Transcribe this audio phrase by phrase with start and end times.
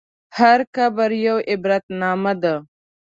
[0.37, 2.55] هر قبر یوه عبرتنامه ده.